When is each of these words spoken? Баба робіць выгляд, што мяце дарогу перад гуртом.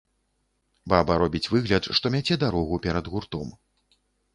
Баба 0.93 1.17
робіць 1.25 1.43
выгляд, 1.57 1.83
што 2.01 2.15
мяце 2.19 2.41
дарогу 2.49 2.85
перад 2.91 3.05
гуртом. 3.15 3.59